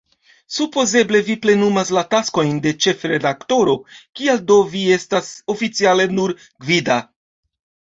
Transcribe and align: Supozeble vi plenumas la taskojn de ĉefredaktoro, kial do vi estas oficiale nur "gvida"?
Supozeble 0.53 1.19
vi 1.27 1.35
plenumas 1.43 1.91
la 1.97 2.03
taskojn 2.13 2.55
de 2.63 2.73
ĉefredaktoro, 2.87 3.77
kial 4.21 4.43
do 4.49 4.59
vi 4.73 4.83
estas 4.97 5.31
oficiale 5.57 6.11
nur 6.19 6.37
"gvida"? 6.49 7.01